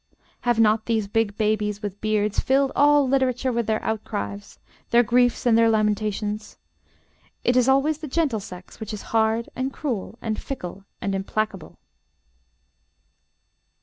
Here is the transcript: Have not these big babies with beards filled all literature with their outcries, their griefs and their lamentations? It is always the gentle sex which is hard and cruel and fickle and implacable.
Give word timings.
Have 0.49 0.59
not 0.59 0.87
these 0.87 1.07
big 1.07 1.37
babies 1.37 1.83
with 1.83 2.01
beards 2.01 2.39
filled 2.39 2.71
all 2.75 3.07
literature 3.07 3.51
with 3.51 3.67
their 3.67 3.83
outcries, 3.83 4.57
their 4.89 5.03
griefs 5.03 5.45
and 5.45 5.55
their 5.55 5.69
lamentations? 5.69 6.57
It 7.43 7.55
is 7.55 7.69
always 7.69 7.99
the 7.99 8.07
gentle 8.07 8.39
sex 8.39 8.79
which 8.79 8.95
is 8.95 9.03
hard 9.13 9.47
and 9.55 9.71
cruel 9.71 10.17
and 10.19 10.39
fickle 10.41 10.85
and 11.01 11.13
implacable. 11.13 11.77